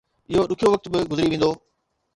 [0.29, 1.51] اهو ڏکيو وقت به گذري ويندو